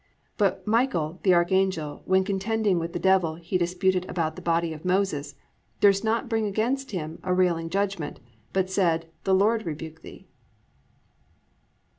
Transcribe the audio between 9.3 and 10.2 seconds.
Lord rebuke